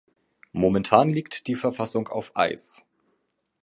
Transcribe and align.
Momentan 0.53 1.09
liegt 1.11 1.45
die 1.45 1.53
Verfassung 1.55 2.07
auf 2.07 2.35
Eis. 2.35 2.81